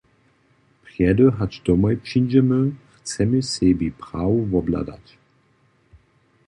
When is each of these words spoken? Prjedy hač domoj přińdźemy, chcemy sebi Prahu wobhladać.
Prjedy 0.83 1.25
hač 1.37 1.53
domoj 1.65 1.95
přińdźemy, 2.05 2.71
chcemy 2.93 3.39
sebi 3.43 3.87
Prahu 3.91 4.37
wobhladać. 4.51 5.17